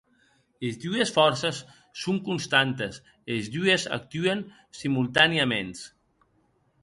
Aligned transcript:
Es 0.69 0.77
dues 0.83 1.11
fòrces 1.17 1.59
son 2.03 2.17
constantes, 2.29 2.97
e 3.31 3.37
es 3.41 3.51
dues 3.57 3.85
actuen 3.99 4.43
simultanèaments. 4.81 5.85